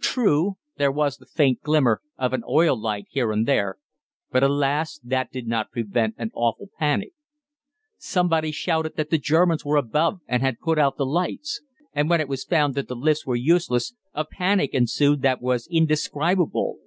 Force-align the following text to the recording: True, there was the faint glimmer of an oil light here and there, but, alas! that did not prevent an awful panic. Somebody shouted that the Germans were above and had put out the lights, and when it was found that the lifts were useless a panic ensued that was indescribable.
True, 0.00 0.56
there 0.76 0.90
was 0.90 1.18
the 1.18 1.24
faint 1.26 1.60
glimmer 1.62 2.02
of 2.16 2.32
an 2.32 2.42
oil 2.48 2.76
light 2.76 3.06
here 3.10 3.30
and 3.30 3.46
there, 3.46 3.76
but, 4.28 4.42
alas! 4.42 4.98
that 5.04 5.30
did 5.30 5.46
not 5.46 5.70
prevent 5.70 6.16
an 6.18 6.32
awful 6.34 6.68
panic. 6.80 7.12
Somebody 7.96 8.50
shouted 8.50 8.96
that 8.96 9.10
the 9.10 9.18
Germans 9.18 9.64
were 9.64 9.76
above 9.76 10.18
and 10.26 10.42
had 10.42 10.58
put 10.58 10.80
out 10.80 10.96
the 10.96 11.06
lights, 11.06 11.62
and 11.92 12.10
when 12.10 12.20
it 12.20 12.28
was 12.28 12.42
found 12.42 12.74
that 12.74 12.88
the 12.88 12.96
lifts 12.96 13.24
were 13.24 13.36
useless 13.36 13.94
a 14.14 14.24
panic 14.24 14.74
ensued 14.74 15.22
that 15.22 15.40
was 15.40 15.68
indescribable. 15.70 16.78